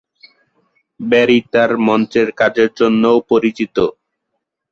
Barry 0.99 1.37
তার 1.53 1.71
মঞ্চের 1.87 2.27
কাজের 2.39 2.69
জন্যও 2.79 3.17
পরিচিত। 3.31 3.75